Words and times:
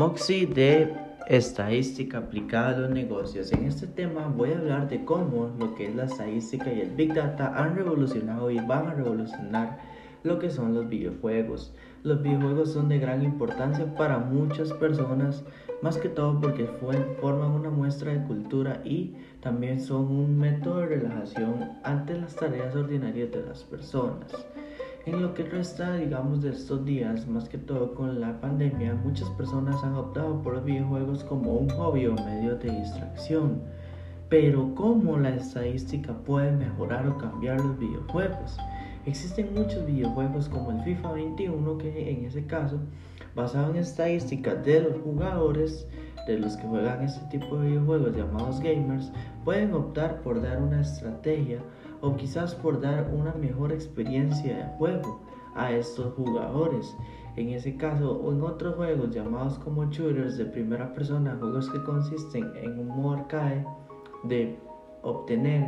Moxie 0.00 0.46
de 0.46 0.94
estadística 1.26 2.16
aplicada 2.16 2.74
a 2.74 2.78
los 2.78 2.90
negocios. 2.90 3.52
En 3.52 3.66
este 3.66 3.86
tema 3.86 4.32
voy 4.34 4.52
a 4.52 4.56
hablar 4.56 4.88
de 4.88 5.04
cómo 5.04 5.54
lo 5.58 5.74
que 5.74 5.88
es 5.88 5.94
la 5.94 6.04
estadística 6.04 6.72
y 6.72 6.80
el 6.80 6.92
Big 6.92 7.12
Data 7.12 7.52
han 7.54 7.76
revolucionado 7.76 8.50
y 8.50 8.58
van 8.60 8.86
a 8.86 8.94
revolucionar 8.94 9.78
lo 10.22 10.38
que 10.38 10.48
son 10.48 10.72
los 10.72 10.88
videojuegos. 10.88 11.74
Los 12.02 12.22
videojuegos 12.22 12.72
son 12.72 12.88
de 12.88 12.98
gran 12.98 13.22
importancia 13.22 13.94
para 13.94 14.16
muchas 14.16 14.72
personas, 14.72 15.44
más 15.82 15.98
que 15.98 16.08
todo 16.08 16.40
porque 16.40 16.64
forman 17.20 17.50
una 17.50 17.68
muestra 17.68 18.14
de 18.14 18.26
cultura 18.26 18.80
y 18.86 19.16
también 19.42 19.80
son 19.80 20.06
un 20.06 20.38
método 20.38 20.78
de 20.78 20.86
relajación 20.86 21.72
ante 21.84 22.18
las 22.18 22.34
tareas 22.36 22.74
ordinarias 22.74 23.32
de 23.32 23.42
las 23.42 23.64
personas. 23.64 24.46
En 25.06 25.22
lo 25.22 25.32
que 25.32 25.44
resta, 25.44 25.94
digamos, 25.94 26.42
de 26.42 26.50
estos 26.50 26.84
días, 26.84 27.26
más 27.26 27.48
que 27.48 27.56
todo 27.56 27.94
con 27.94 28.20
la 28.20 28.38
pandemia, 28.38 28.94
muchas 28.94 29.30
personas 29.30 29.82
han 29.82 29.94
optado 29.94 30.42
por 30.42 30.54
los 30.54 30.64
videojuegos 30.64 31.24
como 31.24 31.54
un 31.54 31.70
hobby 31.70 32.06
o 32.06 32.14
medio 32.16 32.56
de 32.56 32.70
distracción. 32.70 33.62
Pero 34.28 34.74
¿cómo 34.74 35.16
la 35.16 35.30
estadística 35.30 36.12
puede 36.12 36.52
mejorar 36.52 37.08
o 37.08 37.16
cambiar 37.16 37.58
los 37.62 37.78
videojuegos? 37.78 38.58
Existen 39.06 39.54
muchos 39.54 39.86
videojuegos 39.86 40.50
como 40.50 40.70
el 40.70 40.82
FIFA 40.82 41.12
21 41.12 41.78
que 41.78 42.10
en 42.10 42.26
ese 42.26 42.44
caso, 42.44 42.78
basado 43.34 43.70
en 43.70 43.76
estadísticas 43.76 44.62
de 44.66 44.82
los 44.82 44.98
jugadores, 45.02 45.86
de 46.26 46.38
los 46.38 46.58
que 46.58 46.66
juegan 46.66 47.02
este 47.02 47.24
tipo 47.38 47.56
de 47.56 47.68
videojuegos 47.68 48.14
llamados 48.14 48.60
gamers, 48.60 49.10
pueden 49.46 49.72
optar 49.72 50.20
por 50.20 50.42
dar 50.42 50.60
una 50.62 50.82
estrategia 50.82 51.60
o 52.00 52.16
quizás 52.16 52.54
por 52.54 52.80
dar 52.80 53.10
una 53.12 53.32
mejor 53.34 53.72
experiencia 53.72 54.56
de 54.56 54.64
juego 54.78 55.20
a 55.54 55.72
estos 55.72 56.14
jugadores. 56.14 56.96
En 57.36 57.50
ese 57.50 57.76
caso 57.76 58.12
o 58.12 58.32
en 58.32 58.42
otros 58.42 58.74
juegos 58.74 59.10
llamados 59.10 59.58
como 59.58 59.84
shooters 59.90 60.36
de 60.36 60.46
primera 60.46 60.92
persona, 60.94 61.36
juegos 61.38 61.70
que 61.70 61.82
consisten 61.84 62.50
en 62.56 62.78
un 62.78 62.88
modo 62.88 63.16
arcade 63.16 63.64
de 64.24 64.58
obtener 65.02 65.64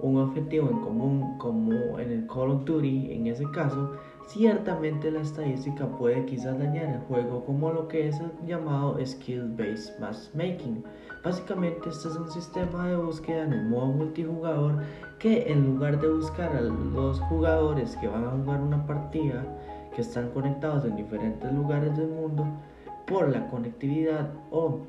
un 0.00 0.18
objetivo 0.18 0.68
en 0.70 0.80
común 0.80 1.38
como 1.38 1.98
en 1.98 2.10
el 2.10 2.26
Call 2.26 2.50
of 2.50 2.64
Duty, 2.64 3.12
en 3.12 3.26
ese 3.26 3.44
caso, 3.50 3.92
ciertamente 4.26 5.10
la 5.10 5.20
estadística 5.20 5.86
puede 5.86 6.24
quizás 6.26 6.58
dañar 6.58 6.94
el 6.94 7.00
juego 7.02 7.44
como 7.44 7.72
lo 7.72 7.88
que 7.88 8.08
es 8.08 8.18
el 8.20 8.30
llamado 8.46 8.98
Skill 9.04 9.54
Based 9.56 9.98
Matchmaking. 10.00 10.84
Básicamente 11.24 11.88
este 11.88 12.08
es 12.08 12.16
un 12.16 12.30
sistema 12.30 12.88
de 12.88 12.96
búsqueda 12.96 13.44
en 13.44 13.52
el 13.52 13.64
modo 13.66 13.86
multijugador 13.86 14.82
que 15.18 15.50
en 15.50 15.64
lugar 15.64 16.00
de 16.00 16.08
buscar 16.08 16.54
a 16.54 16.60
los 16.60 17.20
jugadores 17.20 17.96
que 17.96 18.08
van 18.08 18.24
a 18.24 18.30
jugar 18.30 18.60
una 18.60 18.86
partida 18.86 19.44
que 19.94 20.02
están 20.02 20.30
conectados 20.30 20.84
en 20.84 20.96
diferentes 20.96 21.52
lugares 21.52 21.96
del 21.96 22.08
mundo 22.08 22.46
por 23.06 23.28
la 23.28 23.48
conectividad 23.48 24.30
o 24.50 24.80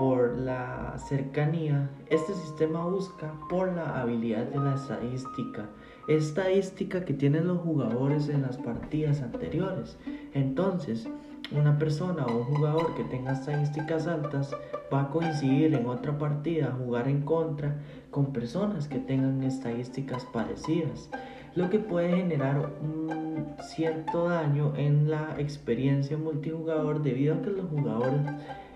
por 0.00 0.38
la 0.38 0.96
cercanía, 0.96 1.90
este 2.08 2.32
sistema 2.32 2.86
busca 2.86 3.34
por 3.50 3.70
la 3.74 4.00
habilidad 4.00 4.46
de 4.46 4.58
la 4.58 4.74
estadística, 4.74 5.68
estadística 6.08 7.04
que 7.04 7.12
tienen 7.12 7.46
los 7.46 7.58
jugadores 7.58 8.30
en 8.30 8.40
las 8.40 8.56
partidas 8.56 9.20
anteriores. 9.20 9.98
Entonces, 10.32 11.06
una 11.52 11.76
persona 11.76 12.24
o 12.24 12.38
un 12.38 12.44
jugador 12.44 12.94
que 12.94 13.04
tenga 13.04 13.32
estadísticas 13.32 14.06
altas 14.06 14.56
va 14.90 15.02
a 15.02 15.10
coincidir 15.10 15.74
en 15.74 15.84
otra 15.84 16.16
partida, 16.16 16.74
jugar 16.82 17.06
en 17.06 17.20
contra 17.20 17.76
con 18.10 18.32
personas 18.32 18.88
que 18.88 19.00
tengan 19.00 19.42
estadísticas 19.42 20.24
parecidas, 20.32 21.10
lo 21.54 21.68
que 21.68 21.78
puede 21.78 22.16
generar 22.16 22.72
un 22.80 23.54
cierto 23.60 24.30
daño 24.30 24.72
en 24.76 25.10
la 25.10 25.34
experiencia 25.38 26.16
multijugador 26.16 27.02
debido 27.02 27.34
a 27.34 27.42
que 27.42 27.50
los 27.50 27.68
jugadores, 27.68 28.22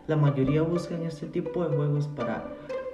la 0.07 0.17
mayoría 0.17 0.63
buscan 0.63 1.03
este 1.03 1.27
tipo 1.27 1.65
de 1.65 1.75
juegos 1.75 2.09
para 2.09 2.45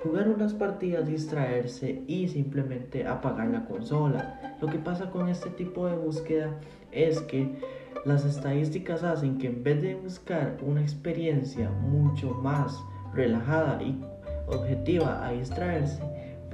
jugar 0.03 0.29
unas 0.29 0.55
partidas, 0.55 1.07
distraerse 1.07 2.03
y 2.07 2.29
simplemente 2.29 3.07
apagar 3.07 3.49
la 3.49 3.65
consola. 3.67 4.57
Lo 4.61 4.69
que 4.69 4.79
pasa 4.79 5.11
con 5.11 5.29
este 5.29 5.51
tipo 5.51 5.87
de 5.87 5.97
búsqueda 5.97 6.51
es 6.93 7.21
que 7.23 7.51
las 8.05 8.25
estadísticas 8.25 9.03
hacen 9.03 9.39
que 9.39 9.49
en 9.49 9.63
vez 9.63 9.83
de 9.83 9.95
buscar 9.95 10.57
una 10.63 10.81
experiencia 10.81 11.69
mucho 11.71 12.31
más 12.35 12.83
relajada 13.13 13.83
y 13.83 14.01
objetiva 14.47 15.27
a 15.27 15.33
distraerse, 15.33 16.03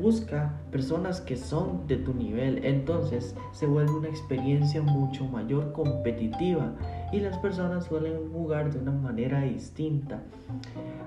busca 0.00 0.52
personas 0.70 1.20
que 1.20 1.36
son 1.36 1.86
de 1.86 1.96
tu 1.96 2.14
nivel. 2.14 2.64
Entonces 2.64 3.34
se 3.52 3.66
vuelve 3.66 3.92
una 3.92 4.08
experiencia 4.08 4.82
mucho 4.82 5.24
mayor 5.26 5.72
competitiva 5.72 6.72
y 7.12 7.20
las 7.20 7.38
personas 7.38 7.84
suelen 7.84 8.30
jugar 8.32 8.72
de 8.72 8.78
una 8.78 8.92
manera 8.92 9.42
distinta, 9.42 10.20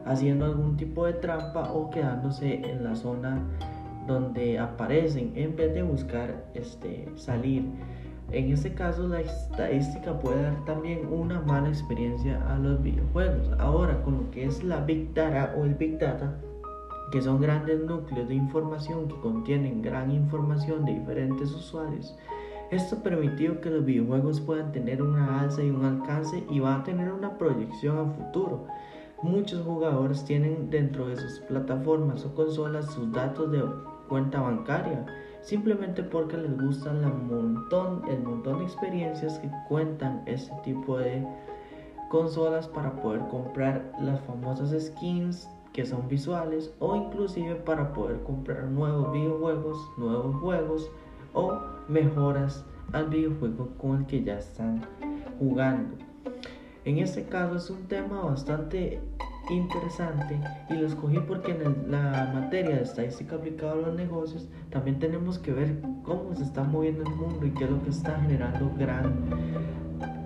haciendo 0.06 0.46
algún 0.46 0.78
tipo 0.78 1.06
de 1.06 1.14
trampa 1.14 1.72
o 1.72 1.90
quedándose 1.90 2.56
en 2.70 2.84
la 2.84 2.96
zona 2.96 3.42
donde 4.08 4.58
aparecen 4.58 5.34
en 5.36 5.56
vez 5.56 5.74
de 5.74 5.84
buscar 5.84 6.46
este, 6.54 7.08
salir. 7.16 7.64
En 8.32 8.52
este 8.52 8.74
caso, 8.74 9.08
la 9.08 9.22
estadística 9.22 10.20
puede 10.20 10.44
dar 10.44 10.66
también 10.66 11.08
una 11.12 11.42
mala 11.42 11.70
experiencia 11.70 12.40
a 12.48 12.60
los 12.60 12.82
videojuegos. 12.82 13.50
Ahora, 13.58 14.02
con 14.04 14.18
lo 14.18 14.32
que 14.32 14.46
es 14.46 14.64
la 14.64 14.82
Big 14.82 15.14
Data 15.16 15.56
o 15.58 15.66
el 15.66 15.74
Big 15.74 15.98
Data, 15.98 16.36
que 17.12 17.22
son 17.22 17.42
grandes 17.42 17.80
núcleos 17.80 18.28
de 18.28 18.36
información 18.36 19.08
que 19.08 19.16
contienen 19.16 19.82
gran 19.82 20.12
información 20.12 20.86
de 20.86 20.94
diferentes 20.94 21.52
usuarios, 21.52 22.16
esto 22.72 23.02
permitió 23.02 23.62
que 23.62 23.72
los 23.72 23.84
videojuegos 23.84 24.42
puedan 24.42 24.72
tener 24.72 25.02
una 25.02 25.42
alza 25.42 25.64
y 25.64 25.70
un 25.72 25.86
alcance 25.86 26.44
y 26.50 26.60
va 26.60 26.76
a 26.76 26.84
tener 26.84 27.12
una 27.12 27.38
proyección 27.38 27.98
a 27.98 28.06
futuro. 28.14 28.68
Muchos 29.24 29.66
jugadores 29.66 30.24
tienen 30.24 30.70
dentro 30.70 31.08
de 31.08 31.18
sus 31.18 31.40
plataformas 31.40 32.24
o 32.26 32.36
consolas 32.36 32.94
sus 32.94 33.12
datos 33.12 33.52
de 33.52 33.64
cuenta 34.08 34.40
bancaria 34.40 35.06
simplemente 35.42 36.04
porque 36.04 36.38
les 36.38 36.56
gustan 36.58 37.02
la 37.02 37.10
montón, 37.10 38.04
el 38.10 38.22
montón 38.22 38.60
de 38.60 38.66
experiencias 38.66 39.40
que 39.40 39.50
cuentan 39.68 40.22
este 40.26 40.54
tipo 40.64 40.98
de 40.98 41.26
consolas 42.10 42.68
para 42.68 42.96
poder 43.02 43.22
comprar 43.30 43.92
las 44.00 44.20
famosas 44.22 44.76
skins 44.80 45.50
que 45.80 45.86
son 45.86 46.10
visuales 46.10 46.74
o 46.80 46.94
inclusive 46.94 47.56
para 47.56 47.94
poder 47.94 48.22
comprar 48.24 48.66
nuevos 48.66 49.14
videojuegos, 49.14 49.78
nuevos 49.96 50.36
juegos 50.42 50.92
o 51.34 51.58
mejoras 51.88 52.66
al 52.92 53.08
videojuego 53.08 53.70
con 53.78 54.00
el 54.00 54.06
que 54.06 54.22
ya 54.22 54.40
están 54.40 54.86
jugando. 55.40 55.96
En 56.84 56.98
este 56.98 57.24
caso 57.24 57.56
es 57.56 57.70
un 57.70 57.88
tema 57.88 58.24
bastante 58.24 59.00
interesante 59.50 60.42
y 60.70 60.74
lo 60.74 60.86
escogí 60.86 61.18
porque 61.20 61.52
en 61.52 61.90
la 61.90 62.30
materia 62.34 62.76
de 62.76 62.84
estadística 62.84 63.38
aplicada 63.38 63.72
a 63.72 63.76
los 63.76 63.96
negocios 63.96 64.50
también 64.72 65.00
tenemos 65.00 65.40
que 65.40 65.54
ver 65.54 65.80
cómo 66.04 66.36
se 66.36 66.44
está 66.44 66.66
moviendo 66.66 67.04
el 67.04 67.16
mundo 67.16 67.46
y 67.46 67.52
qué 67.52 67.64
es 67.64 67.72
lo 67.72 67.82
que 67.84 67.92
está 67.92 68.20
generando 68.20 68.70
gran 68.78 69.79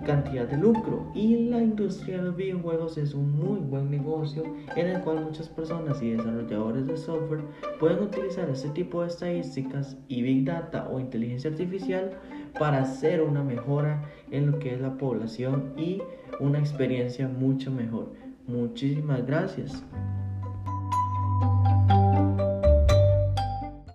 cantidad 0.04 0.46
de 0.46 0.56
lucro 0.56 1.10
y 1.14 1.48
la 1.48 1.58
industria 1.58 2.22
de 2.22 2.30
videojuegos 2.30 2.98
es 2.98 3.14
un 3.14 3.32
muy 3.32 3.60
buen 3.60 3.90
negocio 3.90 4.44
en 4.76 4.86
el 4.86 5.00
cual 5.02 5.24
muchas 5.24 5.48
personas 5.48 6.02
y 6.02 6.10
desarrolladores 6.10 6.86
de 6.86 6.96
software 6.96 7.44
pueden 7.80 8.02
utilizar 8.02 8.48
este 8.48 8.68
tipo 8.70 9.02
de 9.02 9.08
estadísticas 9.08 9.96
y 10.08 10.22
big 10.22 10.44
data 10.44 10.88
o 10.90 11.00
inteligencia 11.00 11.50
artificial 11.50 12.10
para 12.58 12.82
hacer 12.82 13.22
una 13.22 13.42
mejora 13.42 14.04
en 14.30 14.50
lo 14.50 14.58
que 14.58 14.74
es 14.74 14.80
la 14.80 14.96
población 14.96 15.72
y 15.76 16.02
una 16.40 16.58
experiencia 16.58 17.28
mucho 17.28 17.70
mejor. 17.70 18.12
Muchísimas 18.46 19.26
gracias. 19.26 19.82